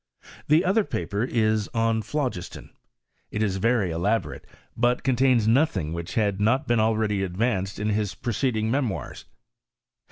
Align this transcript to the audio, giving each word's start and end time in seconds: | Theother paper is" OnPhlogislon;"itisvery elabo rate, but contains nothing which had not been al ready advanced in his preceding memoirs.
| 0.27 0.47
Theother 0.49 0.89
paper 0.89 1.23
is" 1.23 1.69
OnPhlogislon;"itisvery 1.75 3.89
elabo 3.91 4.25
rate, 4.29 4.47
but 4.75 5.03
contains 5.03 5.47
nothing 5.47 5.93
which 5.93 6.15
had 6.15 6.41
not 6.41 6.67
been 6.67 6.79
al 6.79 6.95
ready 6.97 7.21
advanced 7.21 7.77
in 7.77 7.89
his 7.89 8.15
preceding 8.15 8.71
memoirs. 8.71 9.25